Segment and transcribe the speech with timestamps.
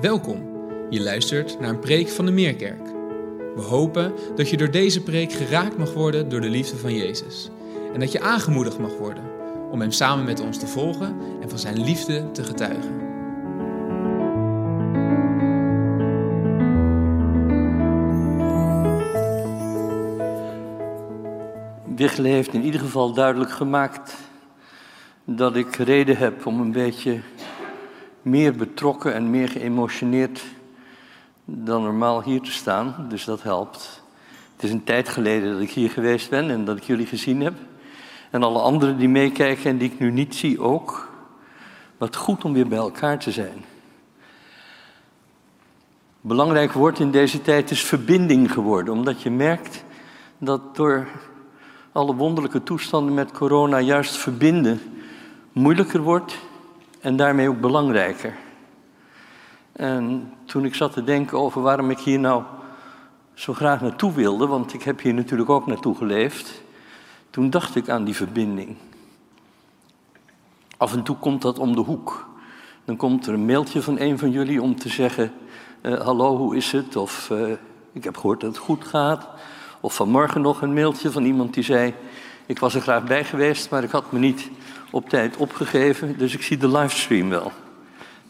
[0.00, 0.42] Welkom.
[0.90, 2.86] Je luistert naar een preek van de Meerkerk.
[3.54, 7.50] We hopen dat je door deze preek geraakt mag worden door de liefde van Jezus.
[7.92, 9.24] En dat je aangemoedigd mag worden
[9.70, 13.00] om Hem samen met ons te volgen en van Zijn liefde te getuigen.
[21.96, 24.16] Wichele heeft in ieder geval duidelijk gemaakt
[25.24, 27.20] dat ik reden heb om een beetje
[28.22, 30.42] meer betrokken en meer geëmotioneerd
[31.44, 33.06] dan normaal hier te staan.
[33.08, 34.02] Dus dat helpt.
[34.54, 37.40] Het is een tijd geleden dat ik hier geweest ben en dat ik jullie gezien
[37.40, 37.54] heb.
[38.30, 41.10] En alle anderen die meekijken en die ik nu niet zie ook.
[41.98, 43.64] Wat goed om weer bij elkaar te zijn.
[46.20, 49.84] Belangrijk woord in deze tijd is verbinding geworden, omdat je merkt
[50.38, 51.08] dat door
[51.92, 54.80] alle wonderlijke toestanden met corona juist verbinden
[55.52, 56.38] moeilijker wordt
[57.02, 58.34] en daarmee ook belangrijker.
[59.72, 62.42] En toen ik zat te denken over waarom ik hier nou
[63.34, 66.62] zo graag naartoe wilde, want ik heb hier natuurlijk ook naartoe geleefd,
[67.30, 68.76] toen dacht ik aan die verbinding.
[70.76, 72.30] Af en toe komt dat om de hoek.
[72.84, 75.32] Dan komt er een mailtje van een van jullie om te zeggen:
[75.82, 76.96] uh, Hallo, hoe is het?
[76.96, 77.52] Of uh,
[77.92, 79.28] ik heb gehoord dat het goed gaat.
[79.80, 81.94] Of vanmorgen nog een mailtje van iemand die zei:
[82.46, 84.50] Ik was er graag bij geweest, maar ik had me niet
[84.90, 87.52] op tijd opgegeven, dus ik zie de livestream wel.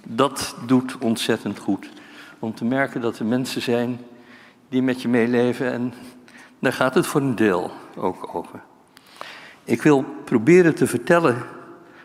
[0.02, 1.90] Dat doet ontzettend goed.
[2.38, 4.00] Om te merken dat er mensen zijn
[4.68, 5.94] die met je meeleven en
[6.58, 8.60] daar gaat het voor een deel ook over.
[9.64, 11.42] Ik wil proberen te vertellen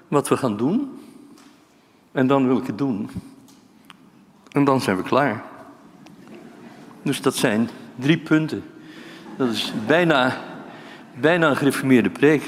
[0.07, 0.99] wat we gaan doen
[2.11, 3.09] en dan wil ik het doen.
[4.51, 5.43] En dan zijn we klaar.
[7.01, 8.63] Dus dat zijn drie punten.
[9.37, 10.37] Dat is bijna,
[11.19, 12.43] bijna een gereformeerde preek.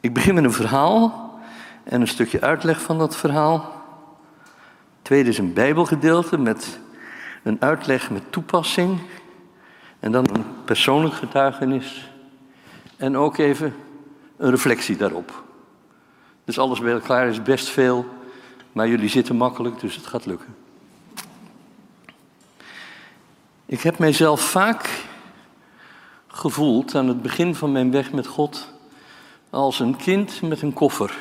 [0.00, 1.30] Ik begin met een verhaal
[1.84, 3.82] en een stukje uitleg van dat verhaal.
[5.02, 6.78] Tweede is een Bijbelgedeelte met
[7.42, 9.00] een uitleg met toepassing.
[10.00, 12.10] En dan een persoonlijk getuigenis.
[12.96, 13.74] En ook even
[14.36, 15.42] een reflectie daarop.
[16.44, 18.06] Dus alles bij elkaar is best veel,
[18.72, 20.54] maar jullie zitten makkelijk, dus het gaat lukken.
[23.66, 25.01] Ik heb mijzelf vaak
[26.32, 28.68] gevoeld aan het begin van mijn weg met God
[29.50, 31.16] als een kind met een koffer.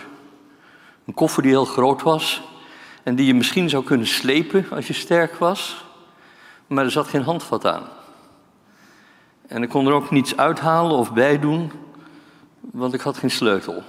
[1.05, 2.41] Een koffer die heel groot was
[3.03, 5.85] en die je misschien zou kunnen slepen als je sterk was,
[6.67, 7.83] maar er zat geen handvat aan.
[9.47, 11.71] En ik kon er ook niets uithalen of bij doen,
[12.59, 13.83] want ik had geen sleutel.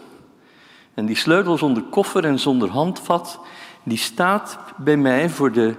[0.94, 3.40] En die sleutel zonder koffer en zonder handvat,
[3.82, 5.74] die staat bij mij voor de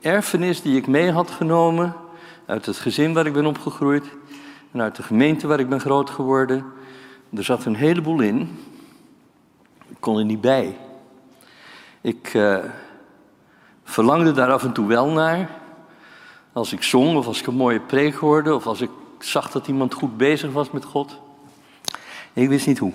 [0.00, 1.94] erfenis die ik mee had genomen
[2.46, 4.04] uit het gezin waar ik ben opgegroeid
[4.72, 6.64] en uit de gemeente waar ik ben groot geworden
[7.34, 8.58] er zat een heleboel in.
[9.88, 10.76] Ik kon er niet bij.
[12.00, 12.58] Ik uh,
[13.84, 15.50] verlangde daar af en toe wel naar.
[16.52, 19.68] Als ik zong of als ik een mooie preek hoorde of als ik zag dat
[19.68, 21.18] iemand goed bezig was met God.
[22.32, 22.92] Ik wist niet hoe.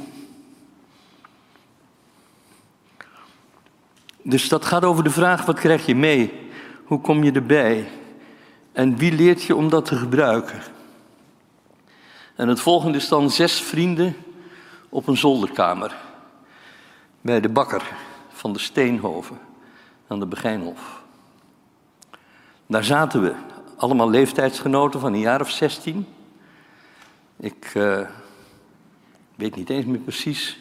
[4.22, 6.50] Dus dat gaat over de vraag: wat krijg je mee?
[6.84, 7.88] Hoe kom je erbij?
[8.72, 10.61] En wie leert je om dat te gebruiken?
[12.36, 14.16] En het volgende is dan zes vrienden
[14.90, 15.96] op een zolderkamer
[17.22, 17.92] bij de bakker
[18.30, 19.40] van de Steenhoven
[20.08, 21.02] aan de Begijnhof.
[22.68, 23.36] Daar zaten we,
[23.78, 26.08] allemaal leeftijdsgenoten van een jaar of zestien.
[27.38, 28.00] Ik uh,
[29.36, 30.60] weet niet eens meer precies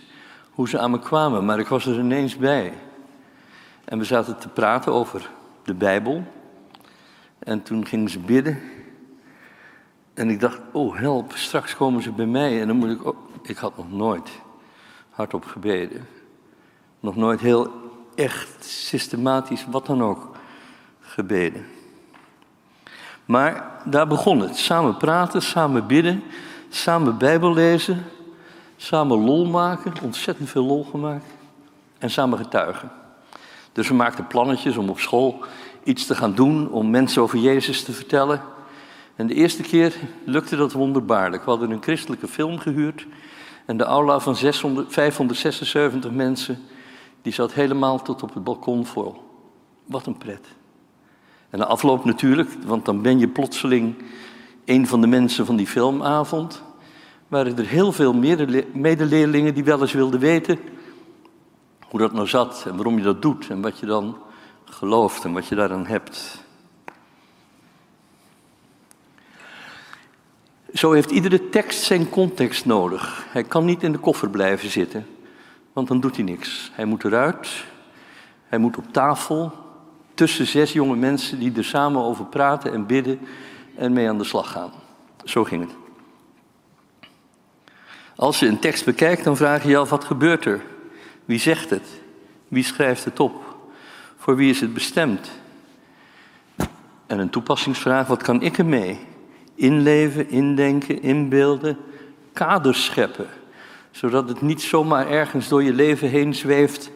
[0.51, 2.73] hoe ze aan me kwamen, maar ik was er ineens bij.
[3.85, 5.31] En we zaten te praten over
[5.65, 6.25] de Bijbel.
[7.39, 8.61] En toen gingen ze bidden.
[10.15, 13.07] En ik dacht, oh help, straks komen ze bij mij en dan moet ik...
[13.07, 14.31] Oh, ik had nog nooit
[15.11, 16.07] hardop gebeden.
[17.01, 17.71] Nog nooit heel
[18.15, 20.31] echt, systematisch, wat dan ook,
[21.01, 21.67] gebeden.
[23.25, 24.57] Maar daar begon het.
[24.57, 26.23] Samen praten, samen bidden,
[26.69, 28.05] samen Bijbel lezen,
[28.77, 31.27] samen lol maken, ontzettend veel lol gemaakt.
[31.99, 32.91] En samen getuigen.
[33.73, 35.45] Dus we maakten plannetjes om op school
[35.83, 38.43] iets te gaan doen, om mensen over Jezus te vertellen.
[39.17, 39.95] En de eerste keer
[40.25, 41.45] lukte dat wonderbaarlijk.
[41.45, 43.07] We hadden een christelijke film gehuurd.
[43.67, 46.59] En de aula van 600, 576 mensen,
[47.23, 49.15] die zat helemaal tot op het balkon vol.
[49.87, 50.47] Wat een pret.
[51.51, 53.95] En de afloop natuurlijk, want dan ben je plotseling
[54.65, 56.63] een van de mensen van die filmavond.
[57.29, 58.15] Waren er heel veel
[58.73, 60.59] medeleerlingen die wel eens wilden weten
[61.93, 64.17] hoe dat nou zat en waarom je dat doet en wat je dan
[64.65, 66.45] gelooft en wat je daaraan hebt.
[70.75, 73.27] Zo heeft iedere tekst zijn context nodig.
[73.29, 75.07] Hij kan niet in de koffer blijven zitten,
[75.73, 76.71] want dan doet hij niks.
[76.75, 77.65] Hij moet eruit,
[78.47, 79.53] Hij moet op tafel
[80.15, 83.21] tussen zes jonge mensen die er samen over praten en bidden
[83.77, 84.73] en mee aan de slag gaan.
[85.25, 85.75] Zo ging het.
[88.17, 90.63] Als je een tekst bekijkt, dan vraag je je af wat gebeurt er?
[91.25, 91.87] Wie zegt het?
[92.49, 93.57] Wie schrijft het op?
[94.17, 95.31] Voor wie is het bestemd?
[97.07, 98.99] En een toepassingsvraag, wat kan ik ermee?
[99.63, 101.79] Inleven, indenken, inbeelden,
[102.33, 103.27] kaders scheppen.
[103.91, 106.91] Zodat het niet zomaar ergens door je leven heen zweeft,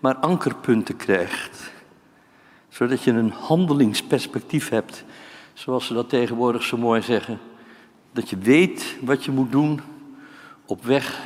[0.00, 1.72] maar ankerpunten krijgt.
[2.68, 5.04] Zodat je een handelingsperspectief hebt,
[5.52, 7.38] zoals ze dat tegenwoordig zo mooi zeggen.
[8.12, 9.80] Dat je weet wat je moet doen
[10.66, 11.20] op weg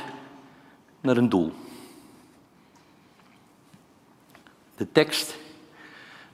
[1.01, 1.53] naar een doel.
[4.77, 5.37] De tekst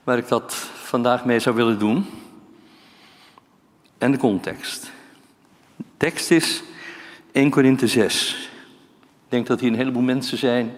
[0.04, 2.06] waar ik dat vandaag mee zou willen doen
[3.98, 4.90] en de context.
[5.76, 6.62] De tekst is
[7.32, 8.48] 1 Korinthe 6.
[9.24, 10.72] Ik denk dat hier een heleboel mensen zijn,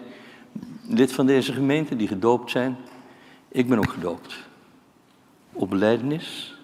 [0.88, 2.76] lid van deze gemeente, die gedoopt zijn.
[3.48, 4.34] Ik ben ook gedoopt.
[5.52, 6.54] Op beleidenis.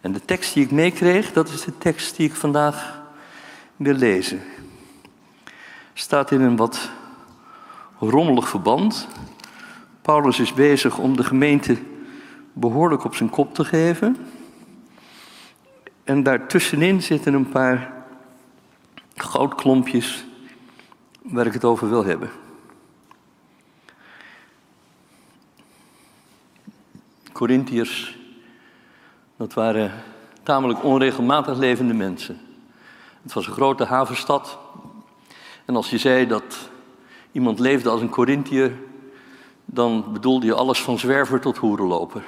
[0.00, 3.02] En de tekst die ik meekreeg, dat is de tekst die ik vandaag
[3.76, 4.40] wil lezen.
[5.92, 6.90] Staat in een wat
[7.98, 9.08] rommelig verband.
[10.02, 11.76] Paulus is bezig om de gemeente
[12.52, 14.16] behoorlijk op zijn kop te geven.
[16.04, 17.92] En daartussenin zitten een paar
[19.14, 20.24] goudklompjes
[21.22, 22.30] waar ik het over wil hebben.
[27.32, 28.18] Corinthiërs,
[29.36, 29.92] dat waren
[30.42, 32.40] tamelijk onregelmatig levende mensen.
[33.22, 34.58] Het was een grote havenstad.
[35.64, 36.70] En als je zei dat
[37.32, 38.72] iemand leefde als een Corinthiër,
[39.64, 42.22] dan bedoelde je alles van zwerver tot hoerenloper.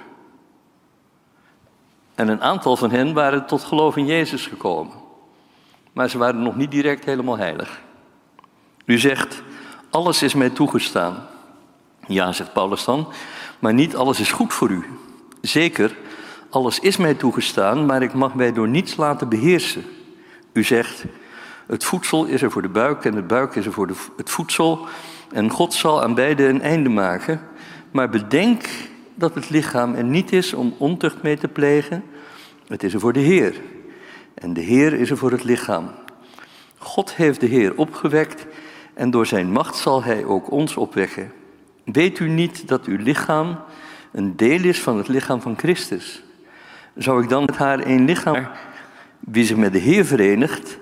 [2.14, 4.92] En een aantal van hen waren tot geloof in Jezus gekomen.
[5.92, 7.80] Maar ze waren nog niet direct helemaal heilig.
[8.84, 9.42] U zegt,
[9.90, 11.26] alles is mij toegestaan.
[12.06, 13.12] Ja, zegt Paulus dan,
[13.58, 14.84] maar niet alles is goed voor u.
[15.40, 15.96] Zeker,
[16.50, 19.84] alles is mij toegestaan, maar ik mag mij door niets laten beheersen.
[20.52, 21.04] U zegt,
[21.66, 24.30] het voedsel is er voor de buik en de buik is er voor de, het
[24.30, 24.86] voedsel.
[25.32, 27.40] En God zal aan beide een einde maken.
[27.90, 28.64] Maar bedenk
[29.14, 32.04] dat het lichaam er niet is om ontucht mee te plegen.
[32.66, 33.54] Het is er voor de Heer.
[34.34, 35.90] En de Heer is er voor het lichaam.
[36.78, 38.46] God heeft de Heer opgewekt
[38.94, 41.32] en door zijn macht zal hij ook ons opwekken.
[41.84, 43.58] Weet u niet dat uw lichaam
[44.12, 46.22] een deel is van het lichaam van Christus?
[46.94, 48.48] Zou ik dan met haar één lichaam,
[49.20, 50.78] wie zich met de Heer verenigt,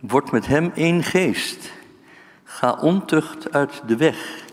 [0.00, 1.72] wordt met hem één geest.
[2.44, 4.44] Ga ontucht uit de weg.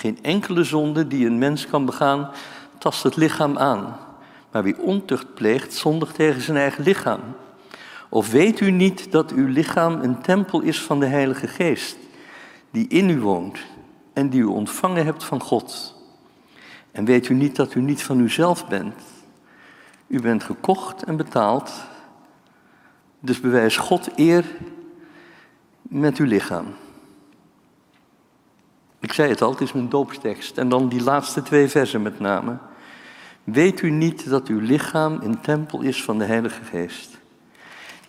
[0.00, 2.30] Geen enkele zonde die een mens kan begaan,
[2.78, 3.96] tast het lichaam aan.
[4.50, 7.20] Maar wie ontucht pleegt, zondigt tegen zijn eigen lichaam.
[8.08, 11.96] Of weet u niet dat uw lichaam een tempel is van de Heilige Geest,
[12.70, 13.58] die in u woont
[14.12, 15.94] en die u ontvangen hebt van God?
[16.92, 18.94] En weet u niet dat u niet van uzelf bent?
[20.06, 21.72] U bent gekocht en betaald,
[23.20, 24.44] dus bewijs God eer
[25.82, 26.66] met uw lichaam.
[29.00, 30.58] Ik zei het al, het is mijn doopstekst.
[30.58, 32.58] En dan die laatste twee versen met name.
[33.44, 37.18] Weet u niet dat uw lichaam een tempel is van de Heilige Geest,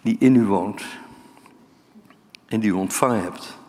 [0.01, 0.83] die in u woont
[2.45, 3.59] en die u ontvangen hebt?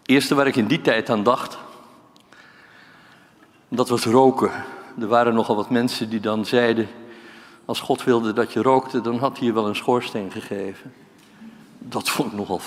[0.00, 1.58] Het eerste waar ik in die tijd aan dacht,
[3.68, 4.50] dat was roken.
[5.00, 6.88] Er waren nogal wat mensen die dan zeiden,
[7.70, 10.92] als God wilde dat je rookte, dan had hij je wel een schoorsteen gegeven.
[11.78, 12.58] Dat vond ik nogal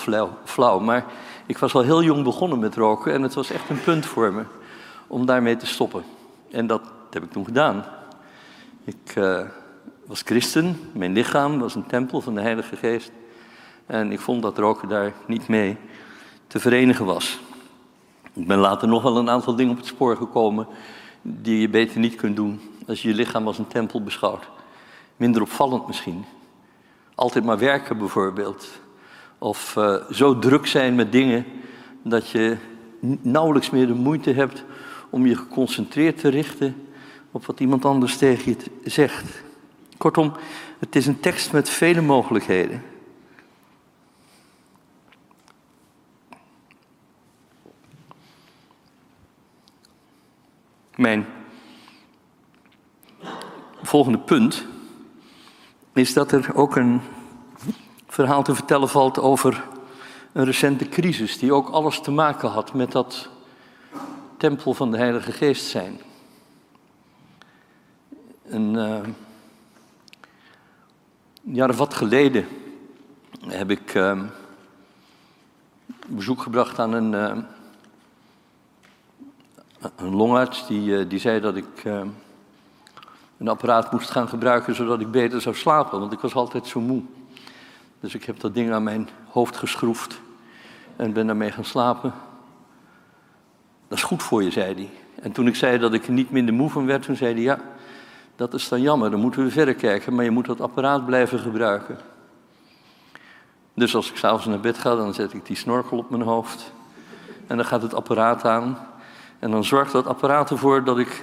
[0.44, 0.78] flauw.
[0.78, 1.04] Maar
[1.46, 4.32] ik was al heel jong begonnen met roken en het was echt een punt voor
[4.32, 4.42] me
[5.06, 6.04] om daarmee te stoppen.
[6.50, 7.84] En dat heb ik toen gedaan.
[8.84, 9.40] Ik uh,
[10.06, 13.10] was christen, mijn lichaam was een tempel van de Heilige Geest.
[13.86, 15.76] En ik vond dat roken daar niet mee
[16.46, 17.38] te verenigen was.
[18.32, 20.66] Ik ben later nog wel een aantal dingen op het spoor gekomen
[21.22, 24.52] die je beter niet kunt doen als je je lichaam als een tempel beschouwt.
[25.16, 26.24] Minder opvallend misschien.
[27.14, 28.80] Altijd maar werken bijvoorbeeld.
[29.38, 31.46] Of uh, zo druk zijn met dingen
[32.02, 32.56] dat je
[33.20, 34.64] nauwelijks meer de moeite hebt
[35.10, 36.86] om je geconcentreerd te richten
[37.30, 39.42] op wat iemand anders tegen je zegt.
[39.96, 40.32] Kortom,
[40.78, 42.82] het is een tekst met vele mogelijkheden.
[50.96, 51.26] Mijn
[53.82, 54.66] volgende punt
[55.94, 57.00] is dat er ook een
[58.06, 59.64] verhaal te vertellen valt over
[60.32, 63.28] een recente crisis die ook alles te maken had met dat
[64.36, 66.00] tempel van de Heilige Geest zijn.
[68.46, 69.00] Een uh,
[71.42, 72.46] jaar of wat geleden
[73.46, 74.22] heb ik uh,
[76.06, 77.44] bezoek gebracht aan een, uh,
[79.96, 81.82] een longarts die, die zei dat ik
[83.38, 86.80] een apparaat moest gaan gebruiken zodat ik beter zou slapen, want ik was altijd zo
[86.80, 87.02] moe.
[88.00, 90.20] Dus ik heb dat ding aan mijn hoofd geschroefd
[90.96, 92.14] en ben daarmee gaan slapen.
[93.88, 94.90] Dat is goed voor je, zei hij.
[95.22, 97.42] En toen ik zei dat ik er niet minder moe van werd, toen zei hij
[97.42, 97.58] ja,
[98.36, 101.38] dat is dan jammer, dan moeten we verder kijken, maar je moet dat apparaat blijven
[101.38, 101.98] gebruiken.
[103.74, 106.72] Dus als ik s'avonds naar bed ga, dan zet ik die snorkel op mijn hoofd.
[107.46, 108.78] En dan gaat het apparaat aan.
[109.38, 111.22] En dan zorgt dat apparaat ervoor dat ik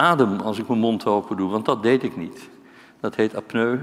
[0.00, 1.50] adem als ik mijn mond open doe.
[1.50, 2.48] Want dat deed ik niet.
[3.00, 3.78] Dat heet apneu.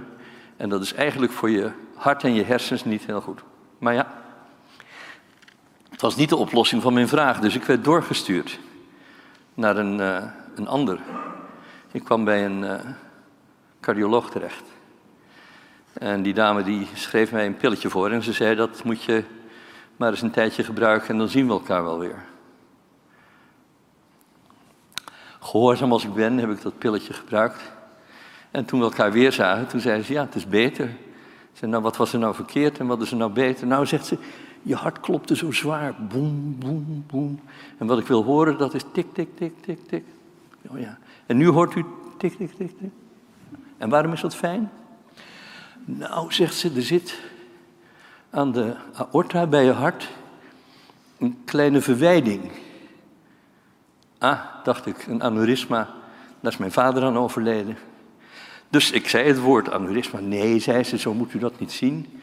[0.58, 3.42] En dat is eigenlijk voor je hart en je hersens niet heel goed.
[3.78, 4.08] Maar ja,
[5.90, 7.40] het was niet de oplossing van mijn vraag.
[7.40, 8.60] Dus ik werd doorgestuurd
[9.54, 10.24] naar een, uh,
[10.56, 11.00] een ander.
[11.92, 12.74] Ik kwam bij een uh,
[13.82, 14.64] cardioloog terecht.
[15.94, 19.24] En die dame die schreef mij een pilletje voor en ze zei dat moet je
[19.96, 22.26] maar eens een tijdje gebruiken en dan zien we elkaar wel weer.
[25.48, 27.62] Gehoorzaam als ik ben, heb ik dat pilletje gebruikt.
[28.52, 30.86] En toen we elkaar weer zagen, toen zei ze, ja, het is beter.
[30.86, 33.68] Ik zei, nou, wat was er nou verkeerd en wat is er nou beter?
[33.68, 34.18] Nou, zegt ze,
[34.62, 35.96] je hart klopte zo zwaar.
[36.10, 37.40] Boem, boem, boem.
[37.78, 40.04] En wat ik wil horen, dat is tik, tik, tik, tik, tik.
[40.68, 40.98] Oh ja.
[41.26, 41.86] En nu hoort u
[42.18, 42.92] tik, tik, tik, tik.
[43.78, 44.72] En waarom is dat fijn?
[45.86, 47.20] Nou, zegt ze, er zit
[48.30, 48.76] aan de
[49.12, 50.10] aorta bij je hart
[51.18, 52.52] een kleine verwijding.
[54.18, 55.90] Ah, dacht ik, een aneurysma.
[56.40, 57.78] Daar is mijn vader aan overleden.
[58.70, 60.20] Dus ik zei het woord aneurysma.
[60.20, 62.22] Nee, zei ze, zo moet u dat niet zien.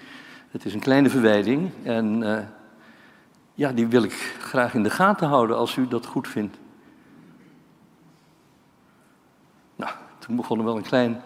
[0.51, 2.39] Het is een kleine verwijding en uh,
[3.55, 6.57] ja, die wil ik graag in de gaten houden als u dat goed vindt.
[9.77, 11.23] Nou, toen begon er wel een klein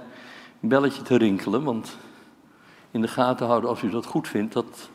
[0.61, 1.97] belletje te rinkelen, want
[2.91, 4.91] in de gaten houden als u dat goed vindt, dat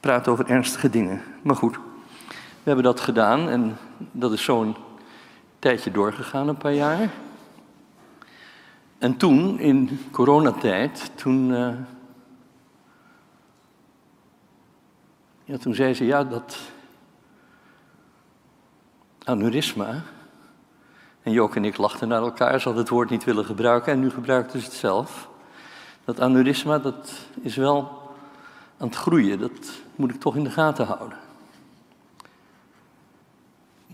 [0.00, 1.22] praat over ernstige dingen.
[1.42, 1.74] Maar goed,
[2.28, 3.76] we hebben dat gedaan en
[4.12, 4.76] dat is zo'n
[5.58, 7.10] tijdje doorgegaan, een paar jaar.
[8.98, 11.74] En toen, in coronatijd, toen, uh,
[15.44, 16.58] ja, toen zei ze, ja, dat
[19.24, 20.02] aneurysma,
[21.22, 24.00] en Jook en ik lachten naar elkaar, ze hadden het woord niet willen gebruiken en
[24.00, 25.28] nu gebruikten ze het zelf.
[26.04, 28.02] Dat aneurysma, dat is wel
[28.78, 29.38] aan het groeien.
[29.38, 31.18] Dat moet ik toch in de gaten houden.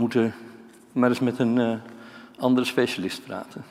[0.00, 0.35] Moeten
[0.92, 1.73] maar eens met een uh,
[2.38, 3.64] andere specialist praten.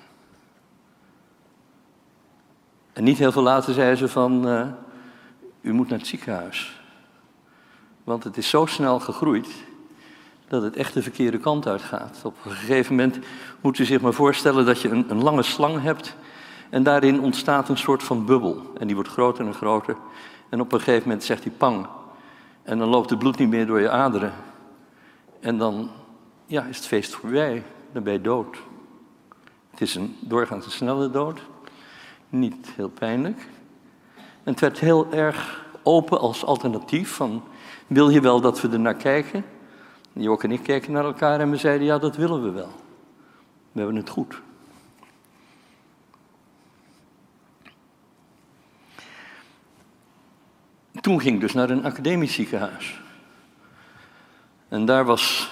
[2.93, 4.67] En niet heel veel later zei ze van, uh,
[5.61, 6.81] u moet naar het ziekenhuis.
[8.03, 9.47] Want het is zo snel gegroeid
[10.47, 12.19] dat het echt de verkeerde kant uitgaat.
[12.23, 13.19] Op een gegeven moment
[13.61, 16.15] moet u zich maar voorstellen dat je een, een lange slang hebt
[16.69, 18.71] en daarin ontstaat een soort van bubbel.
[18.77, 19.95] En die wordt groter en groter.
[20.49, 21.87] En op een gegeven moment zegt hij pang.
[22.63, 24.33] En dan loopt het bloed niet meer door je aderen.
[25.39, 25.89] En dan
[26.49, 27.63] ja, is het feest voorbij.
[27.91, 28.57] Dan ben je dood.
[29.69, 31.41] Het is een doorgaans een snelle dood.
[32.29, 33.47] Niet heel pijnlijk.
[34.15, 37.11] En het werd heel erg open als alternatief.
[37.11, 37.43] Van,
[37.87, 39.45] wil je wel dat we er naar kijken?
[40.13, 42.71] Jok en ik keken naar elkaar en we zeiden, ja, dat willen we wel.
[43.71, 44.41] We hebben het goed.
[51.01, 53.01] Toen ging ik dus naar een academisch ziekenhuis.
[54.67, 55.51] En daar was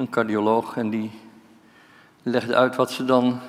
[0.00, 1.10] een cardioloog en die
[2.22, 3.40] legde uit wat ze dan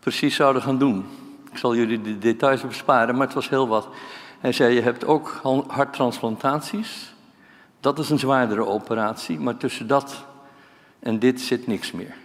[0.00, 1.06] precies zouden gaan doen.
[1.50, 3.88] Ik zal jullie de details besparen, maar het was heel wat.
[4.40, 7.14] Hij zei, je hebt ook harttransplantaties.
[7.80, 10.24] Dat is een zwaardere operatie, maar tussen dat
[10.98, 12.16] en dit zit niks meer.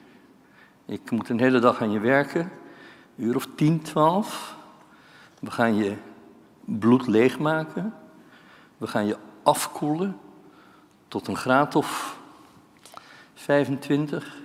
[0.86, 2.52] Ik moet een hele dag aan je werken,
[3.18, 4.56] een uur of tien, twaalf.
[5.40, 5.96] We gaan je
[6.66, 7.94] bloed leegmaken.
[8.78, 10.20] We gaan je afkoelen
[11.08, 12.19] tot een graad of
[13.40, 14.38] 25.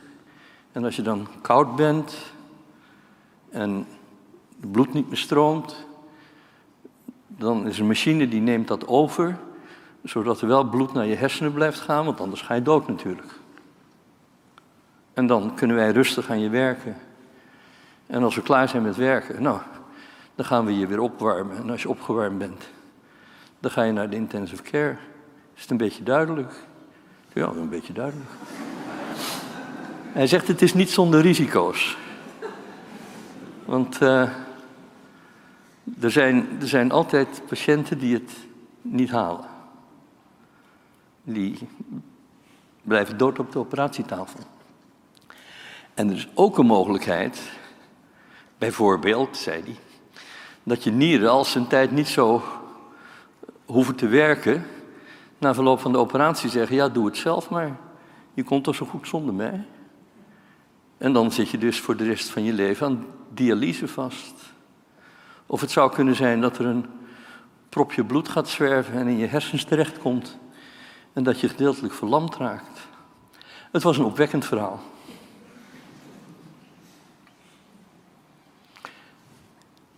[0.73, 2.17] En als je dan koud bent
[3.51, 3.87] en
[4.61, 5.87] het bloed niet meer stroomt,
[7.27, 9.39] dan is een machine die neemt dat over,
[10.03, 13.33] zodat er wel bloed naar je hersenen blijft gaan, want anders ga je dood natuurlijk.
[15.13, 16.97] En dan kunnen wij rustig aan je werken.
[18.07, 19.61] En als we klaar zijn met werken, nou,
[20.35, 21.57] dan gaan we je weer opwarmen.
[21.57, 22.69] En als je opgewarmd bent,
[23.61, 24.97] dan ga je naar de intensive care.
[25.55, 26.53] Is het een beetje duidelijk?
[27.33, 28.31] Ja, een beetje duidelijk.
[30.15, 31.97] Hij zegt het is niet zonder risico's.
[33.65, 34.29] Want uh,
[36.01, 38.33] er, zijn, er zijn altijd patiënten die het
[38.83, 39.45] niet halen.
[41.23, 41.69] Die
[42.83, 44.41] blijven dood op de operatietafel.
[45.95, 47.41] En er is ook een mogelijkheid,
[48.59, 49.77] bijvoorbeeld, zei hij,
[50.63, 52.43] dat je nieren als een tijd niet zo
[53.65, 54.67] hoeven te werken
[55.39, 57.77] na verloop van de operatie zeggen: Ja, doe het zelf maar.
[58.35, 59.65] Je komt toch zo goed zonder mij?
[61.05, 64.35] En dan zit je dus voor de rest van je leven aan dialyse vast.
[65.47, 66.87] Of het zou kunnen zijn dat er een
[67.69, 70.39] propje bloed gaat zwerven en in je hersens terechtkomt.
[71.13, 72.81] En dat je gedeeltelijk verlamd raakt.
[73.73, 74.83] Het was een opwekkend verhaal.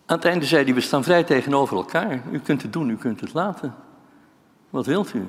[0.06, 2.22] Aan het einde zei hij, we staan vrij tegenover elkaar.
[2.30, 3.74] U kunt het doen, u kunt het laten.
[4.70, 5.26] Wat wilt u?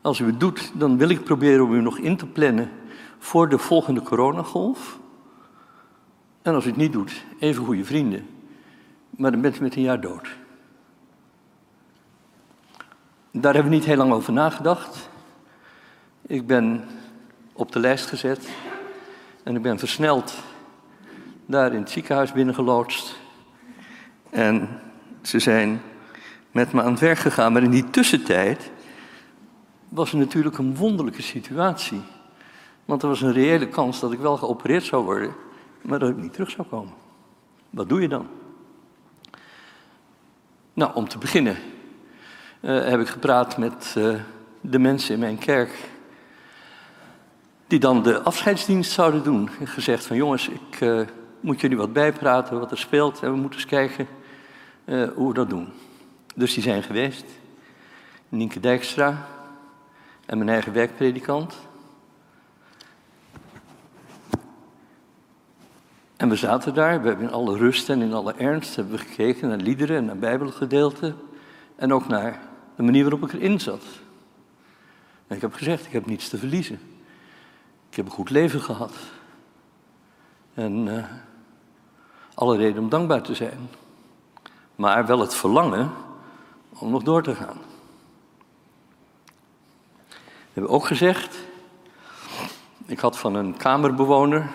[0.00, 2.70] Als u het doet, dan wil ik proberen om u nog in te plannen
[3.18, 4.98] voor de volgende coronagolf.
[6.42, 8.26] En als u het niet doet, even goede vrienden.
[9.10, 10.28] Maar dan bent u met een jaar dood.
[13.30, 15.08] Daar hebben we niet heel lang over nagedacht.
[16.26, 16.84] Ik ben
[17.52, 18.48] op de lijst gezet
[19.42, 20.34] en ik ben versneld
[21.46, 23.18] daar in het ziekenhuis binnengeloodst.
[24.30, 24.68] En
[25.22, 25.80] ze zijn
[26.50, 27.52] met me aan het werk gegaan.
[27.52, 28.70] Maar in die tussentijd
[29.88, 32.02] was er natuurlijk een wonderlijke situatie.
[32.86, 35.34] Want er was een reële kans dat ik wel geopereerd zou worden,
[35.80, 36.92] maar dat ik niet terug zou komen.
[37.70, 38.26] Wat doe je dan?
[40.72, 41.56] Nou, om te beginnen
[42.60, 44.14] uh, heb ik gepraat met uh,
[44.60, 45.88] de mensen in mijn kerk.
[47.66, 49.50] Die dan de afscheidsdienst zouden doen.
[49.60, 51.00] En gezegd van jongens, ik uh,
[51.40, 53.22] moet jullie wat bijpraten wat er speelt.
[53.22, 54.08] En we moeten eens kijken
[55.14, 55.68] hoe we dat doen.
[56.34, 57.24] Dus die zijn geweest.
[58.28, 59.26] Nienke Dijkstra
[60.26, 61.54] en mijn eigen werkpredikant.
[66.16, 68.98] En we zaten daar, we hebben in alle rust en in alle ernst hebben we
[68.98, 71.16] gekeken naar liederen en naar bijbelgedeelten.
[71.76, 72.40] En ook naar
[72.76, 73.82] de manier waarop ik erin zat.
[75.26, 76.80] En ik heb gezegd, ik heb niets te verliezen.
[77.90, 78.92] Ik heb een goed leven gehad.
[80.54, 81.04] En uh,
[82.34, 83.68] alle reden om dankbaar te zijn.
[84.76, 85.90] Maar wel het verlangen
[86.78, 87.58] om nog door te gaan.
[90.08, 91.38] We hebben ook gezegd,
[92.86, 94.50] ik had van een kamerbewoner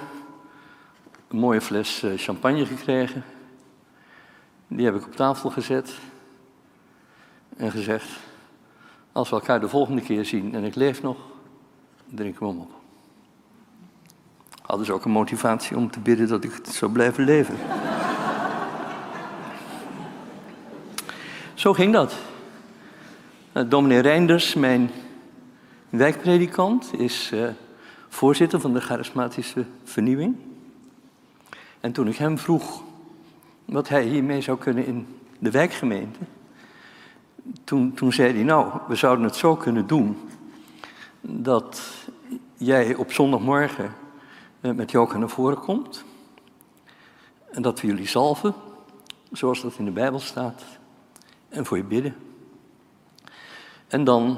[1.31, 3.23] een mooie fles eh, champagne gekregen.
[4.67, 5.93] Die heb ik op tafel gezet
[7.57, 8.09] en gezegd,
[9.11, 11.17] als we elkaar de volgende keer zien en ik leef nog,
[12.05, 12.71] drinken we hem op.
[14.61, 17.55] Hadden ze ook een motivatie om te bidden dat ik zou blijven leven.
[21.53, 22.15] Zo ging dat.
[23.53, 24.91] Uh, dominee Reinders, mijn
[25.89, 27.47] wijkpredikant, is uh,
[28.09, 30.50] voorzitter van de charismatische vernieuwing.
[31.81, 32.83] En toen ik hem vroeg
[33.65, 35.07] wat hij hiermee zou kunnen in
[35.39, 36.19] de wijkgemeente,
[37.63, 40.17] toen, toen zei hij, nou, we zouden het zo kunnen doen
[41.21, 41.81] dat
[42.57, 43.93] jij op zondagmorgen
[44.61, 46.03] uh, met Joka naar voren komt
[47.51, 48.53] en dat we jullie zalven,
[49.31, 50.63] zoals dat in de Bijbel staat,
[51.49, 52.15] en voor je bidden.
[53.87, 54.37] En dan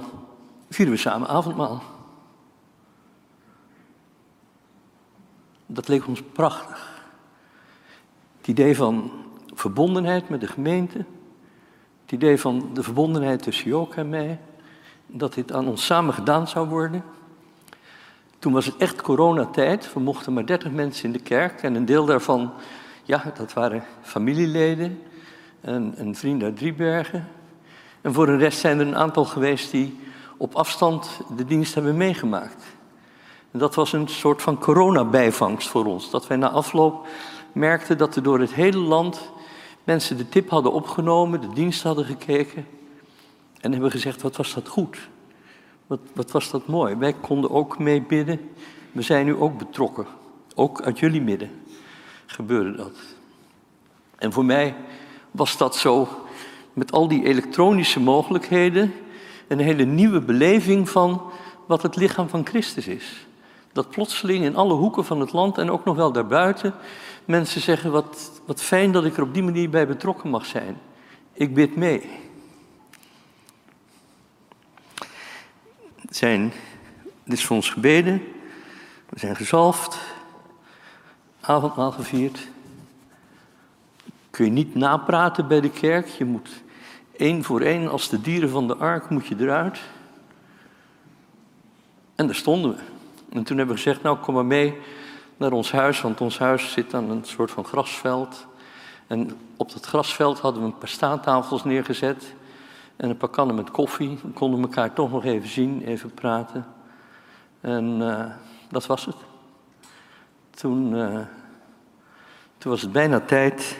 [0.69, 1.83] vieren we samen avondmaal.
[5.65, 6.92] Dat leek ons prachtig.
[8.43, 9.11] Het idee van
[9.53, 10.97] verbondenheid met de gemeente.
[12.01, 14.39] Het idee van de verbondenheid tussen Joke en mij.
[15.07, 17.03] Dat dit aan ons samen gedaan zou worden.
[18.39, 19.93] Toen was het echt coronatijd.
[19.93, 21.63] We mochten maar 30 mensen in de kerk.
[21.63, 22.53] En een deel daarvan,
[23.03, 25.01] ja, dat waren familieleden
[25.61, 27.27] en een vriend uit Driebergen.
[28.01, 29.99] En voor de rest zijn er een aantal geweest die
[30.37, 32.63] op afstand de dienst hebben meegemaakt.
[33.51, 36.09] En dat was een soort van coronabijvangst voor ons.
[36.09, 37.07] Dat wij na afloop
[37.53, 39.31] merkten dat er door het hele land
[39.83, 42.67] mensen de tip hadden opgenomen, de dienst hadden gekeken.
[43.59, 45.09] En hebben gezegd, wat was dat goed?
[45.87, 46.95] Wat, wat was dat mooi?
[46.95, 48.39] Wij konden ook mee bidden.
[48.91, 50.05] We zijn nu ook betrokken.
[50.55, 51.49] Ook uit jullie midden
[52.25, 52.97] gebeurde dat.
[54.15, 54.75] En voor mij
[55.31, 56.07] was dat zo
[56.73, 58.93] met al die elektronische mogelijkheden
[59.47, 61.21] een hele nieuwe beleving van
[61.65, 63.25] wat het lichaam van Christus is.
[63.73, 66.73] Dat plotseling in alle hoeken van het land en ook nog wel daarbuiten
[67.25, 70.77] mensen zeggen: wat, wat fijn dat ik er op die manier bij betrokken mag zijn.
[71.33, 72.09] Ik bid mee.
[76.09, 76.53] Zijn,
[77.23, 78.21] dit is voor ons gebeden.
[79.09, 79.97] We zijn gezalfd.
[81.41, 82.47] Avondmaal gevierd
[84.29, 86.07] kun je niet napraten bij de kerk.
[86.07, 86.49] Je moet
[87.17, 89.79] één voor één, als de dieren van de ark, moet je eruit.
[92.15, 92.92] En daar stonden we.
[93.33, 94.77] En toen hebben we gezegd, nou kom maar mee
[95.37, 98.47] naar ons huis, want ons huis zit aan een soort van grasveld.
[99.07, 102.33] En op dat grasveld hadden we een paar staattafels neergezet
[102.95, 104.19] en een paar kannen met koffie.
[104.23, 106.65] We konden elkaar toch nog even zien, even praten.
[107.61, 108.25] En uh,
[108.69, 109.15] dat was het.
[110.49, 111.19] Toen, uh,
[112.57, 113.77] toen was het bijna tijd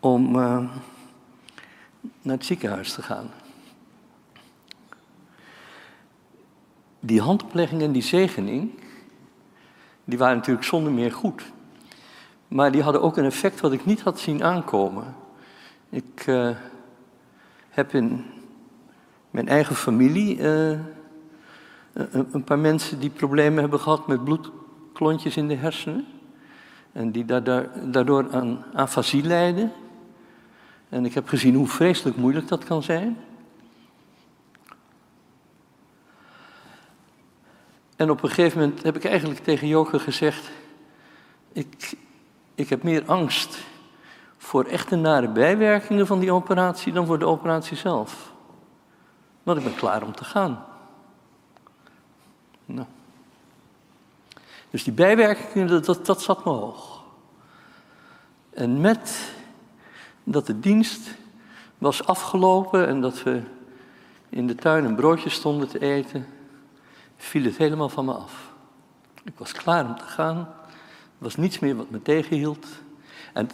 [0.00, 0.58] om uh,
[2.22, 3.30] naar het ziekenhuis te gaan.
[7.06, 8.70] Die handoplegging en die zegening,
[10.04, 11.42] die waren natuurlijk zonder meer goed.
[12.48, 15.14] Maar die hadden ook een effect wat ik niet had zien aankomen.
[15.88, 16.50] Ik uh,
[17.70, 18.24] heb in
[19.30, 25.54] mijn eigen familie een, een, paar mensen die problemen hebben gehad met bloedklontjes in de
[25.54, 26.06] hersenen.
[26.92, 27.24] En die
[27.90, 29.72] daardoor aan afasie lijden.
[30.88, 33.16] En ik heb gezien hoe vreselijk moeilijk dat kan zijn.
[38.04, 40.50] En op een gegeven moment heb ik eigenlijk tegen Joke gezegd:
[41.52, 41.96] ik,
[42.54, 43.58] ik heb meer angst
[44.36, 48.32] voor echte nare bijwerkingen van die operatie dan voor de operatie zelf.
[49.42, 50.64] Want ik ben klaar om te gaan.
[52.66, 52.86] Nou.
[54.70, 57.02] Dus die bijwerkingen, dat, dat zat me hoog.
[58.50, 59.34] En met
[60.24, 61.10] dat de dienst
[61.78, 63.42] was afgelopen en dat we
[64.28, 66.26] in de tuin een broodje stonden te eten,
[67.16, 68.52] viel het helemaal van me af.
[69.24, 70.36] Ik was klaar om te gaan.
[70.36, 70.74] Er
[71.18, 72.66] was niets meer wat me tegenhield.
[73.32, 73.48] En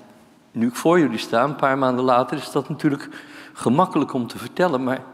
[0.53, 3.09] nu ik voor jullie sta, een paar maanden later, is dat natuurlijk
[3.53, 5.05] gemakkelijk om te vertellen, maar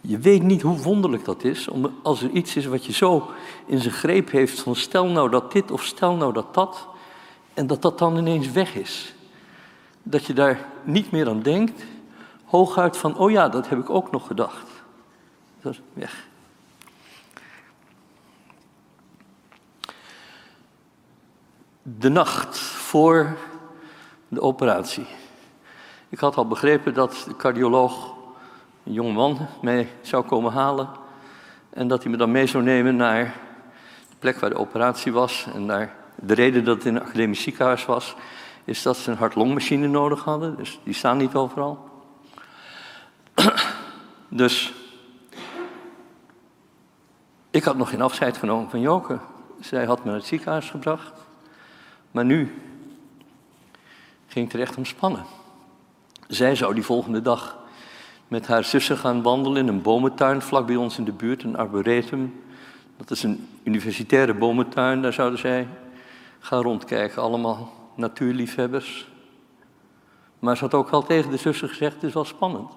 [0.00, 1.68] je weet niet hoe wonderlijk dat is.
[1.68, 3.30] Om, als er iets is wat je zo
[3.66, 6.88] in zijn greep heeft van stel nou dat dit of stel nou dat dat,
[7.54, 9.14] en dat dat dan ineens weg is.
[10.02, 11.84] Dat je daar niet meer aan denkt,
[12.44, 14.70] hooguit van, oh ja, dat heb ik ook nog gedacht.
[15.60, 16.30] Dat is weg.
[21.82, 23.36] De nacht voor
[24.28, 25.06] de operatie.
[26.08, 28.14] Ik had al begrepen dat de cardioloog,
[28.84, 30.88] een jonge man, mij zou komen halen.
[31.70, 33.24] En dat hij me dan mee zou nemen naar
[34.08, 35.46] de plek waar de operatie was.
[35.54, 38.14] En naar de reden dat het in een academisch ziekenhuis was,
[38.64, 40.56] is dat ze een hart-longmachine nodig hadden.
[40.56, 41.88] Dus die staan niet overal.
[44.28, 44.72] dus
[47.50, 49.18] ik had nog geen afscheid genomen van Joke.
[49.60, 51.21] Zij had me naar het ziekenhuis gebracht.
[52.12, 52.54] Maar nu
[54.26, 55.24] ging het er echt om spannen.
[56.28, 57.58] Zij zou die volgende dag
[58.28, 61.56] met haar zussen gaan wandelen in een bomentuin vlak bij ons in de buurt, een
[61.56, 62.42] arboretum.
[62.96, 65.68] Dat is een universitaire bomentuin, daar zouden zij
[66.38, 69.08] gaan rondkijken, allemaal natuurliefhebbers.
[70.38, 72.72] Maar ze had ook al tegen de zussen gezegd, het is wel spannend.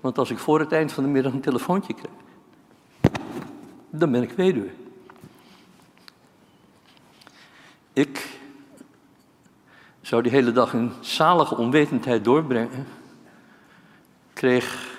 [0.00, 2.14] Want als ik voor het eind van de middag een telefoontje krijg,
[3.90, 4.70] dan ben ik weduwe.
[7.92, 8.38] Ik
[10.04, 12.86] zou die hele dag in zalige onwetendheid doorbrengen.
[14.32, 14.98] Kreeg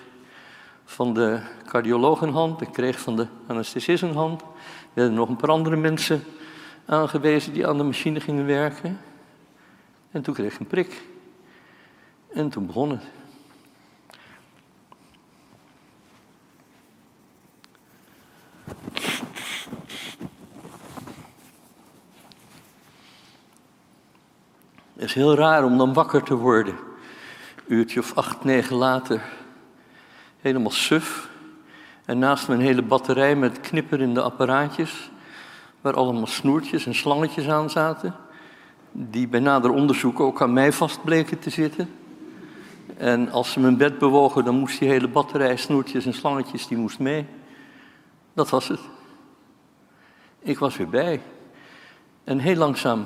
[0.86, 4.42] van de cardioloog een hand, ik kreeg van de anesthesist een hand.
[4.42, 4.48] Er
[4.94, 6.24] werden nog een paar andere mensen
[6.86, 9.00] aangewezen die aan de machine gingen werken.
[10.12, 11.02] En toen kreeg ik een prik.
[12.34, 13.04] En toen begon het.
[24.96, 26.76] Het is heel raar om dan wakker te worden.
[27.68, 29.22] Uurtje of acht, negen later.
[30.42, 31.30] Helemaal suf.
[32.06, 35.12] En naast een hele batterij met knipperende apparaatjes.
[35.82, 38.16] Waar allemaal snoertjes en slangetjes aan zaten.
[38.92, 41.90] Die bij nader onderzoek ook aan mij vast bleken te zitten.
[42.98, 46.78] En als ze mijn bed bewogen, dan moest die hele batterij snoertjes en slangetjes, die
[46.78, 47.26] moest mee.
[48.34, 48.82] Dat was het.
[50.40, 51.22] Ik was weer bij.
[52.24, 53.06] En heel langzaam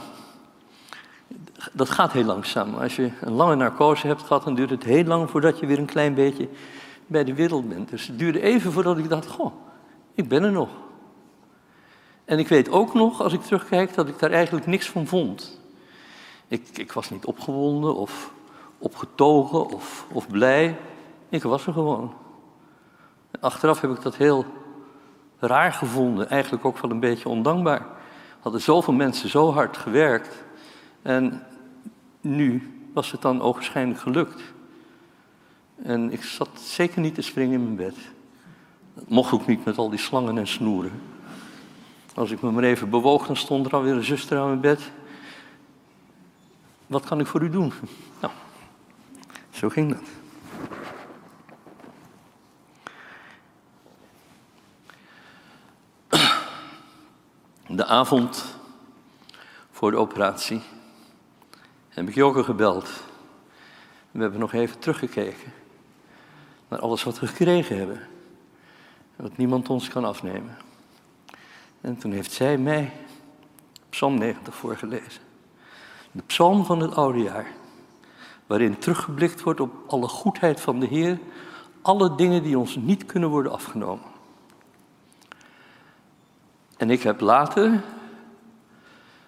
[1.73, 2.75] dat gaat heel langzaam.
[2.75, 5.77] Als je een lange narcose hebt gehad, dan duurt het heel lang voordat je weer
[5.77, 6.49] een klein beetje
[7.07, 7.89] bij de wereld bent.
[7.89, 9.53] Dus het duurde even voordat ik dacht, goh,
[10.13, 10.69] ik ben er nog.
[12.25, 15.59] En ik weet ook nog, als ik terugkijk, dat ik daar eigenlijk niks van vond.
[16.47, 18.31] Ik, ik was niet opgewonden of
[18.77, 20.77] opgetogen of, of blij.
[21.29, 22.13] Ik was er gewoon.
[23.39, 24.45] Achteraf heb ik dat heel
[25.39, 27.85] raar gevonden, eigenlijk ook wel een beetje ondankbaar.
[28.39, 30.43] Hadden zoveel mensen zo hard gewerkt.
[31.01, 31.43] En
[32.21, 34.41] nu was het dan ogenschijnlijk gelukt.
[35.75, 37.95] En ik zat zeker niet te springen in mijn bed.
[38.93, 41.01] Dat mocht ook niet met al die slangen en snoeren.
[42.13, 44.91] Als ik me maar even bewoog, dan stond er alweer een zuster aan mijn bed.
[46.87, 47.73] Wat kan ik voor u doen?
[48.21, 48.33] Nou,
[49.49, 50.03] zo ging dat.
[57.77, 58.57] De avond
[59.71, 60.61] voor de operatie
[61.99, 62.89] heb ik Joke gebeld.
[64.11, 65.53] We hebben nog even teruggekeken
[66.67, 68.07] naar alles wat we gekregen hebben.
[69.15, 70.57] Wat niemand ons kan afnemen.
[71.81, 72.91] En toen heeft zij mij
[73.89, 75.21] Psalm 90 voorgelezen.
[76.11, 77.47] De psalm van het oude jaar.
[78.47, 81.19] Waarin teruggeblikt wordt op alle goedheid van de Heer.
[81.81, 84.05] Alle dingen die ons niet kunnen worden afgenomen.
[86.77, 87.83] En ik heb later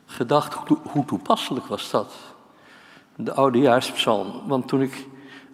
[0.06, 0.54] gedacht,
[0.84, 2.31] hoe toepasselijk was dat?
[3.16, 4.48] De oudejaarspsalm.
[4.48, 5.08] Want toen ik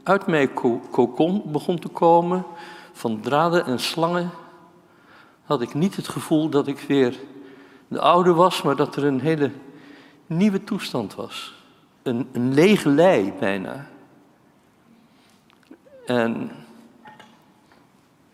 [0.03, 0.53] uit mijn
[0.91, 2.45] kokon begon te komen
[2.91, 4.31] van draden en slangen,
[5.45, 7.19] had ik niet het gevoel dat ik weer
[7.87, 9.51] de oude was, maar dat er een hele
[10.25, 11.55] nieuwe toestand was.
[12.03, 13.87] Een, een lege lei bijna.
[16.05, 16.51] En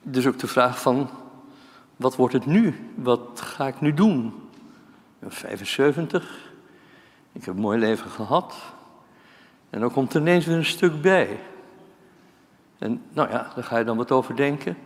[0.02, 1.10] dus ook de vraag van,
[1.96, 2.92] wat wordt het nu?
[2.96, 4.26] Wat ga ik nu doen?
[4.26, 6.52] Ik ben 75,
[7.32, 8.56] ik heb een mooi leven gehad.
[9.74, 11.40] En dan komt er ineens weer een stuk bij.
[12.78, 14.78] En nou ja, daar ga je dan wat over denken.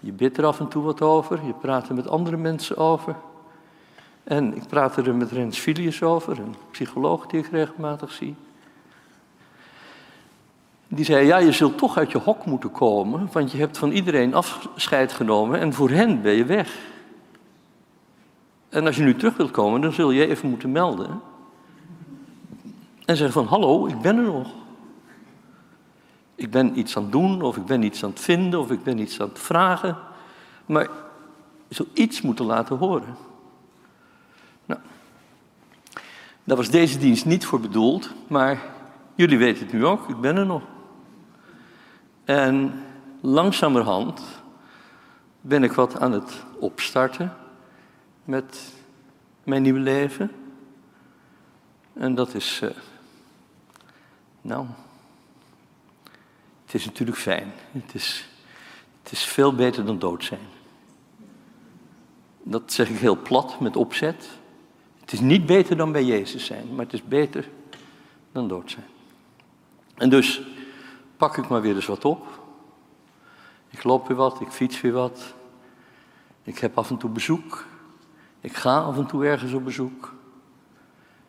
[0.00, 3.16] Je bidt er af en toe wat over, je praat er met andere mensen over.
[4.24, 8.34] En ik praat er met Rens Filius over, een psycholoog die ik regelmatig zie.
[10.88, 13.90] Die zei, ja, je zult toch uit je hok moeten komen, want je hebt van
[13.90, 16.78] iedereen afscheid genomen en voor hen ben je weg.
[18.68, 21.20] En als je nu terug wilt komen, dan zul je even moeten melden.
[23.04, 24.50] En zeggen van, hallo, ik ben er nog.
[26.34, 28.82] Ik ben iets aan het doen, of ik ben iets aan het vinden, of ik
[28.82, 29.96] ben iets aan het vragen.
[30.66, 30.88] Maar
[31.68, 33.16] je zult iets moeten laten horen.
[34.66, 34.80] Nou,
[36.44, 38.62] daar was deze dienst niet voor bedoeld, maar
[39.14, 40.62] jullie weten het nu ook, ik ben er nog.
[42.24, 42.84] En
[43.20, 44.22] langzamerhand
[45.40, 47.32] ben ik wat aan het opstarten
[48.24, 48.72] met
[49.44, 50.30] mijn nieuwe leven.
[51.92, 52.70] En dat is, uh,
[54.42, 54.66] nou,
[56.64, 57.52] het is natuurlijk fijn.
[57.72, 58.28] Het is,
[59.02, 60.48] het is veel beter dan dood zijn.
[62.42, 64.28] Dat zeg ik heel plat met opzet.
[65.00, 67.48] Het is niet beter dan bij Jezus zijn, maar het is beter
[68.32, 68.86] dan dood zijn.
[69.94, 70.42] En dus
[71.16, 72.40] pak ik maar weer eens wat op.
[73.70, 75.34] Ik loop weer wat, ik fiets weer wat.
[76.42, 77.66] Ik heb af en toe bezoek.
[78.40, 80.14] Ik ga af en toe ergens op bezoek.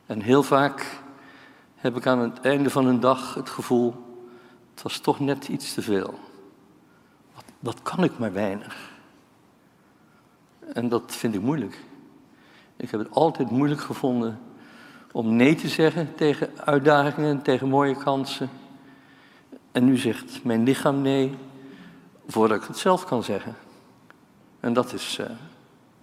[0.06, 1.03] En heel vaak
[1.84, 3.96] heb ik aan het einde van een dag het gevoel,
[4.74, 6.20] het was toch net iets te veel.
[7.36, 8.92] Dat, dat kan ik maar weinig.
[10.74, 11.84] En dat vind ik moeilijk.
[12.76, 14.40] Ik heb het altijd moeilijk gevonden
[15.12, 18.50] om nee te zeggen tegen uitdagingen, tegen mooie kansen.
[19.72, 21.36] En nu zegt mijn lichaam nee,
[22.28, 23.56] voordat ik het zelf kan zeggen.
[24.60, 25.28] En dat is, uh,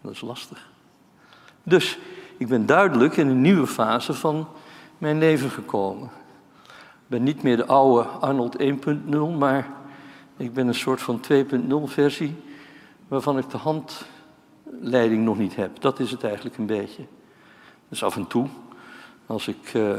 [0.00, 0.68] dat is lastig.
[1.62, 1.98] Dus
[2.36, 4.48] ik ben duidelijk in een nieuwe fase van
[5.00, 6.10] mijn leven gekomen.
[6.66, 9.68] Ik ben niet meer de oude Arnold 1.0, maar
[10.36, 12.36] ik ben een soort van 2.0 versie
[13.08, 15.80] waarvan ik de handleiding nog niet heb.
[15.80, 17.02] Dat is het eigenlijk een beetje.
[17.88, 18.46] Dus af en toe,
[19.26, 19.96] als ik uh,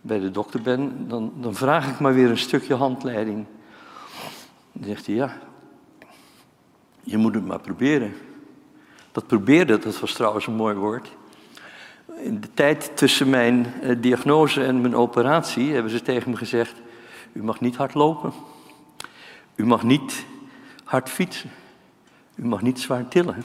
[0.00, 3.46] bij de dokter ben, dan, dan vraag ik maar weer een stukje handleiding.
[4.72, 5.38] Dan zegt hij, ja,
[7.02, 8.14] je moet het maar proberen.
[9.12, 11.16] Dat probeerde, dat was trouwens een mooi woord.
[12.18, 16.74] In de tijd tussen mijn eh, diagnose en mijn operatie hebben ze tegen me gezegd:
[17.32, 18.32] U mag niet hard lopen.
[19.54, 20.24] U mag niet
[20.84, 21.50] hard fietsen.
[22.34, 23.44] U mag niet zwaar tillen.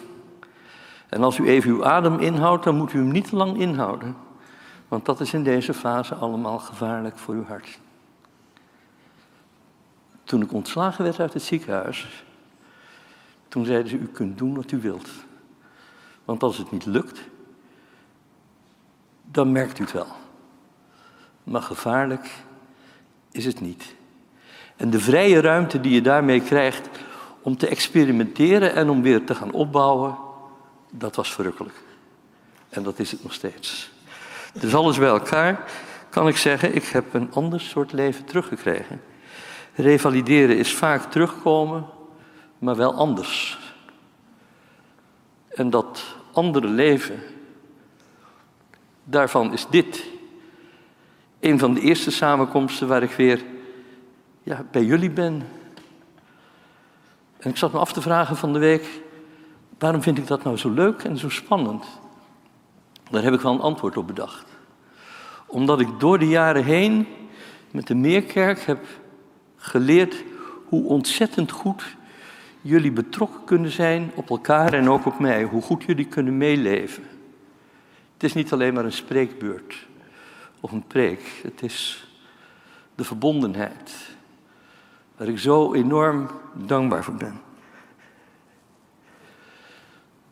[1.10, 4.16] En als u even uw adem inhoudt, dan moet u hem niet lang inhouden.
[4.88, 7.80] Want dat is in deze fase allemaal gevaarlijk voor uw hart.
[10.24, 12.24] Toen ik ontslagen werd uit het ziekenhuis,
[13.48, 15.10] toen zeiden ze, u kunt doen wat u wilt.
[16.26, 17.22] Want als het niet lukt,
[19.24, 20.08] dan merkt u het wel.
[21.44, 22.30] Maar gevaarlijk
[23.32, 23.96] is het niet.
[24.76, 26.90] En de vrije ruimte die je daarmee krijgt
[27.42, 30.18] om te experimenteren en om weer te gaan opbouwen,
[30.92, 31.82] dat was verrukkelijk.
[32.70, 33.92] En dat is het nog steeds.
[34.54, 35.64] Dus alles bij elkaar
[36.10, 39.02] kan ik zeggen, ik heb een ander soort leven teruggekregen.
[39.76, 41.86] Revalideren is vaak terugkomen,
[42.58, 43.60] maar wel anders.
[45.48, 47.20] En dat andere leven,
[49.04, 50.06] daarvan is dit
[51.40, 53.44] een van de eerste samenkomsten waar ik weer
[54.44, 55.44] ja, bij jullie ben.
[57.38, 59.02] En ik zat me af te vragen van de week,
[59.80, 61.86] waarom vind ik dat nou zo leuk en zo spannend?
[63.10, 64.46] Daar heb ik wel een antwoord op bedacht.
[65.46, 67.08] Omdat ik door de jaren heen
[67.72, 68.86] met de Meerkerk heb
[69.56, 70.24] geleerd
[70.66, 71.96] hoe ontzettend goed
[72.62, 75.44] jullie betrokken kunnen zijn op elkaar en ook op mij.
[75.44, 77.04] Hoe goed jullie kunnen meeleven.
[78.24, 79.88] Het is niet alleen maar een spreekbeurt
[80.60, 81.40] of een preek.
[81.42, 82.08] Het is
[82.96, 83.94] de verbondenheid.
[85.18, 87.42] Waar ik zo enorm dankbaar voor ben.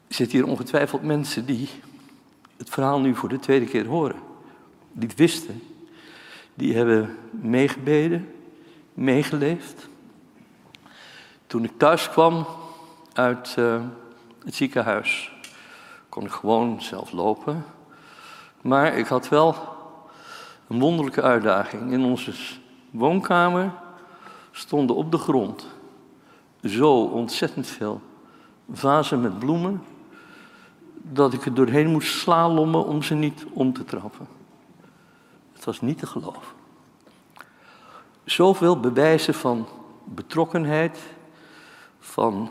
[0.07, 1.69] Er zitten hier ongetwijfeld mensen die
[2.57, 4.19] het verhaal nu voor de tweede keer horen.
[4.91, 5.61] Die het wisten.
[6.53, 8.33] Die hebben meegebeden,
[8.93, 9.89] meegeleefd.
[11.47, 12.47] Toen ik thuis kwam
[13.13, 13.81] uit uh,
[14.43, 15.31] het ziekenhuis,
[16.09, 17.65] kon ik gewoon zelf lopen.
[18.61, 19.55] Maar ik had wel
[20.67, 21.91] een wonderlijke uitdaging.
[21.91, 22.33] In onze
[22.91, 23.71] woonkamer
[24.51, 25.67] stonden op de grond
[26.63, 28.01] zo ontzettend veel
[28.71, 29.83] vazen met bloemen,
[30.93, 34.27] dat ik er doorheen moest slalommen om ze niet om te trappen.
[35.53, 36.59] Het was niet te geloven.
[38.23, 39.67] Zoveel bewijzen van
[40.03, 40.99] betrokkenheid,
[41.99, 42.49] van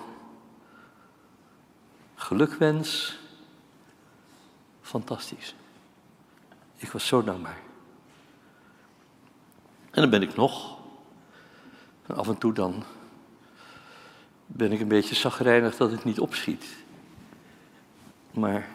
[2.15, 3.19] gelukwens.
[4.81, 5.55] Fantastisch.
[6.81, 7.59] Ik was zo dankbaar.
[9.91, 10.79] En dan ben ik nog.
[12.07, 12.85] En af en toe dan
[14.47, 16.65] ben ik een beetje zagrijnig dat het niet opschiet.
[18.31, 18.69] Maar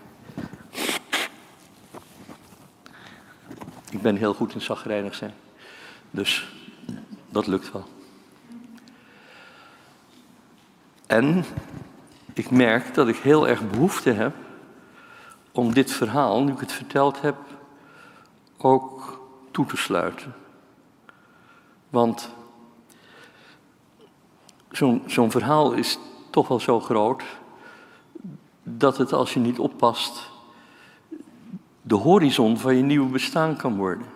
[3.89, 5.33] ik ben heel goed in zagrijnig zijn.
[6.11, 6.47] Dus
[7.29, 7.87] dat lukt wel.
[11.07, 11.45] En
[12.33, 14.35] ik merk dat ik heel erg behoefte heb
[15.51, 17.35] om dit verhaal, nu ik het verteld heb,
[18.65, 19.19] ook
[19.51, 20.34] toe te sluiten.
[21.89, 22.30] Want
[25.06, 25.99] zo'n verhaal is
[26.30, 27.23] toch wel zo groot
[28.63, 30.32] dat het als je niet oppast
[31.82, 34.08] de horizon van je nieuwe bestaan kan worden.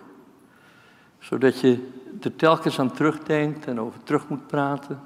[1.18, 1.88] Zodat je
[2.22, 5.00] er telkens aan terugdenkt en over terug moet praten.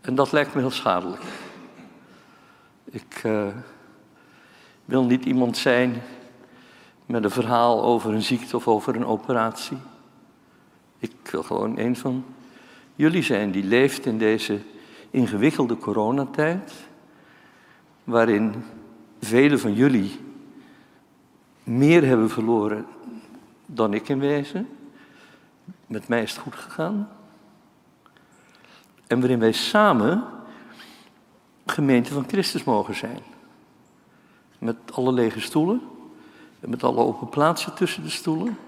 [0.00, 1.22] En dat lijkt me heel schadelijk.
[2.84, 3.46] Ik uh,
[4.84, 6.02] wil niet iemand zijn
[7.06, 9.78] met een verhaal over een ziekte of over een operatie.
[10.98, 12.24] Ik wil gewoon een van
[12.94, 14.60] jullie zijn die leeft in deze
[15.10, 16.72] ingewikkelde coronatijd,
[18.04, 18.64] waarin
[19.20, 20.20] velen van jullie
[21.62, 22.86] meer hebben verloren
[23.66, 24.68] dan ik in wezen.
[25.86, 27.08] Met mij is het goed gegaan.
[29.06, 30.24] En waarin wij samen
[31.66, 33.18] gemeente van Christus mogen zijn.
[34.58, 35.80] Met alle lege stoelen.
[36.62, 38.58] En met alle open plaatsen tussen de stoelen.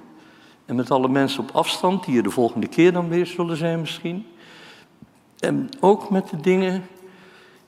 [0.65, 3.81] En met alle mensen op afstand, die er de volgende keer dan weer zullen zijn
[3.81, 4.27] misschien.
[5.39, 6.87] En ook met de dingen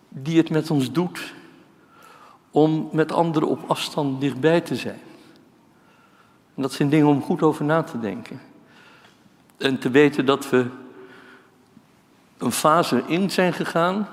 [0.08, 1.34] die het met ons doet
[2.50, 5.00] om met anderen op afstand dichtbij te zijn.
[6.54, 8.40] En dat zijn dingen om goed over na te denken.
[9.56, 10.66] En te weten dat we
[12.38, 14.08] een fase in zijn gegaan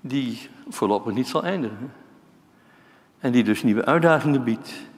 [0.00, 1.92] die voorlopig niet zal eindigen.
[3.18, 4.88] En die dus nieuwe uitdagingen biedt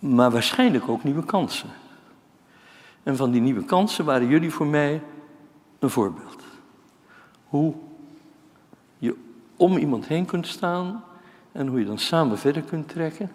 [0.00, 1.70] maar waarschijnlijk ook nieuwe kansen.
[3.02, 5.02] En van die nieuwe kansen waren jullie voor mij
[5.78, 6.42] een voorbeeld.
[7.48, 7.74] Hoe
[8.98, 9.16] je
[9.56, 11.04] om iemand heen kunt staan
[11.52, 13.30] en hoe je dan samen verder kunt trekken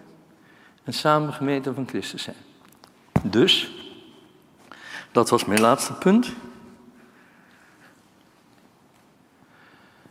[0.84, 2.36] en samen gemeente van Christus zijn.
[3.22, 3.70] Dus,
[5.12, 6.32] dat was mijn laatste punt.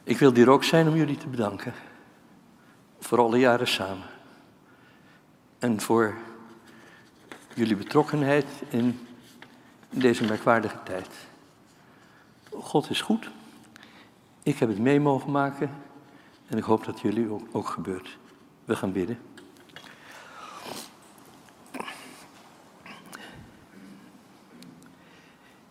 [0.04, 1.74] Ik wil hier ook zijn om jullie te bedanken.
[3.00, 4.08] Voor alle jaren samen.
[5.60, 6.16] En voor
[7.56, 9.00] jullie betrokkenheid in
[9.90, 11.10] deze merkwaardige tijd.
[12.50, 13.30] God is goed.
[14.44, 15.70] Ik heb het mee mogen maken
[16.48, 18.18] en ik hoop dat jullie ook, ook gebeurt.
[18.66, 19.20] We gaan bidden.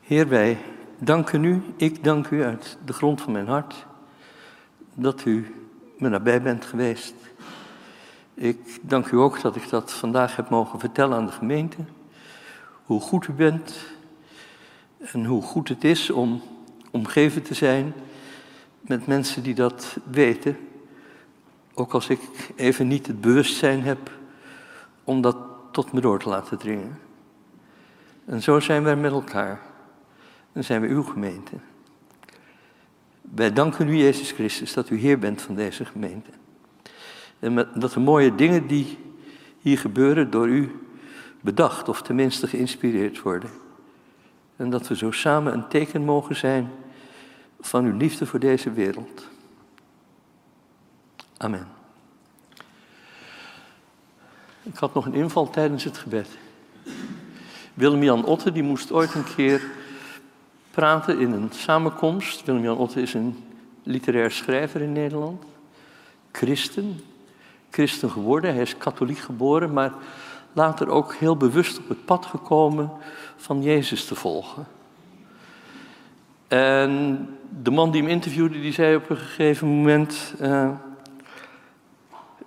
[0.01, 0.59] Heer, wij
[0.99, 3.87] danken u, ik dank u uit de grond van mijn hart,
[4.95, 5.55] dat u
[5.99, 7.15] me nabij bent geweest
[8.35, 11.77] ik dank u ook dat ik dat vandaag heb mogen vertellen aan de gemeente.
[12.85, 13.75] Hoe goed u bent
[14.99, 16.43] en hoe goed het is om
[16.91, 17.95] omgeven te zijn
[18.81, 20.57] met mensen die dat weten.
[21.75, 22.21] Ook als ik
[22.57, 24.11] even niet het bewustzijn heb
[25.05, 25.37] om dat
[25.71, 26.99] tot me door te laten dringen.
[28.25, 29.61] En zo zijn wij met elkaar.
[30.53, 31.57] En zijn we uw gemeente.
[33.21, 36.31] Wij danken u, Jezus Christus, dat u Heer bent van deze gemeente.
[37.45, 38.99] En dat de mooie dingen die
[39.61, 40.81] hier gebeuren door u
[41.41, 43.51] bedacht of tenminste geïnspireerd worden.
[44.57, 46.71] En dat we zo samen een teken mogen zijn
[47.61, 49.29] van uw liefde voor deze wereld.
[51.37, 51.69] Amen.
[54.63, 56.29] Ik had nog een inval tijdens het gebed.
[57.75, 59.63] Willem-Jan Otte die moest ooit een keer
[60.71, 62.45] praten in een samenkomst.
[62.45, 63.45] Willem-Jan Otte is een
[63.83, 65.45] literair schrijver in Nederland.
[66.33, 67.01] Christen,
[67.75, 68.53] christen geworden.
[68.53, 69.93] Hij is katholiek geboren, maar
[70.53, 72.91] later ook heel bewust op het pad gekomen
[73.37, 74.67] van Jezus te volgen.
[76.49, 77.29] En
[77.63, 80.71] de man die hem interviewde, die zei op een gegeven moment: uh,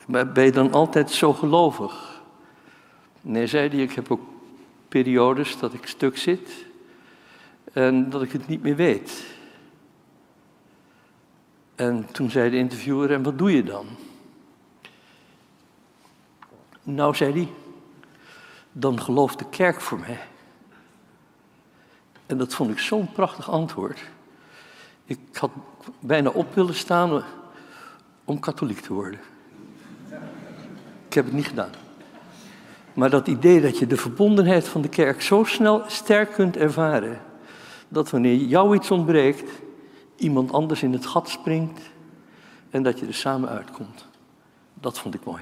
[0.06, 2.22] Ben je dan altijd zo gelovig?
[3.22, 4.22] Nee, zei hij, ik heb ook
[4.88, 6.66] periodes dat ik stuk zit
[7.74, 9.26] en dat ik het niet meer weet.
[11.76, 13.86] En toen zei de interviewer: En wat doe je dan?
[16.90, 17.50] Nou, zei hij,
[18.72, 20.20] dan gelooft de kerk voor mij.
[22.26, 24.00] En dat vond ik zo'n prachtig antwoord.
[25.06, 25.52] Ik had
[26.00, 27.24] bijna op willen staan
[28.26, 29.20] om katholiek te worden.
[31.08, 31.72] Ik heb het niet gedaan.
[32.94, 37.22] Maar dat idee dat je de verbondenheid van de kerk zo snel sterk kunt ervaren,
[37.88, 39.52] dat wanneer jou iets ontbreekt,
[40.16, 41.82] iemand anders in het gat springt
[42.70, 44.08] en dat je er samen uitkomt.
[44.74, 45.42] Dat vond ik mooi.